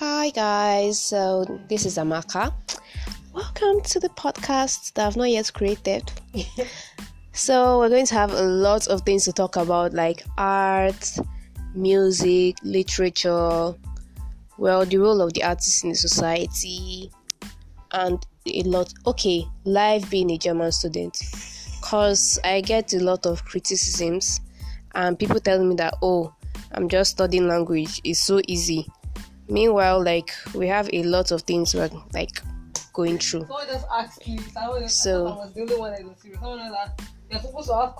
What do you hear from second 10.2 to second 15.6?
art, music, literature, well, the role of the